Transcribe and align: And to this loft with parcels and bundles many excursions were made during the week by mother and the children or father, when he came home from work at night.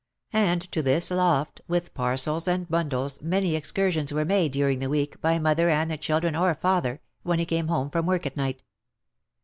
And 0.33 0.61
to 0.71 0.81
this 0.81 1.11
loft 1.11 1.61
with 1.67 1.93
parcels 1.93 2.47
and 2.47 2.67
bundles 2.67 3.21
many 3.21 3.55
excursions 3.55 4.11
were 4.11 4.25
made 4.25 4.51
during 4.53 4.79
the 4.79 4.89
week 4.89 5.21
by 5.21 5.37
mother 5.37 5.69
and 5.69 5.91
the 5.91 5.95
children 5.97 6.35
or 6.35 6.55
father, 6.55 7.01
when 7.21 7.37
he 7.37 7.45
came 7.45 7.67
home 7.67 7.91
from 7.91 8.07
work 8.07 8.25
at 8.25 8.35
night. 8.35 8.63